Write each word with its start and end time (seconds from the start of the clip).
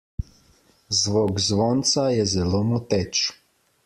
Zvok 1.01 1.35
zvonca 1.47 2.05
je 2.15 2.23
zelo 2.33 2.61
moteč. 2.71 3.15